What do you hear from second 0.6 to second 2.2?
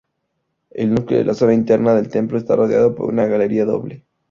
El núcleo de la zona interna del